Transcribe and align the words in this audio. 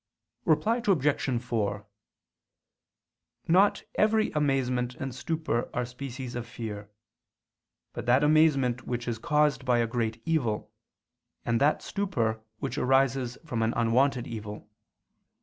Reply 0.45 0.81
Obj. 0.87 1.41
4: 1.43 1.85
Not 3.47 3.83
every 3.93 4.31
amazement 4.31 4.95
and 4.95 5.13
stupor 5.13 5.69
are 5.75 5.85
species 5.85 6.33
of 6.33 6.47
fear, 6.47 6.89
but 7.93 8.07
that 8.07 8.23
amazement 8.23 8.87
which 8.87 9.07
is 9.07 9.19
caused 9.19 9.63
by 9.63 9.77
a 9.77 9.85
great 9.85 10.19
evil, 10.25 10.71
and 11.45 11.61
that 11.61 11.83
stupor 11.83 12.41
which 12.57 12.79
arises 12.79 13.37
from 13.45 13.61
an 13.61 13.75
unwonted 13.75 14.25
evil. 14.25 14.67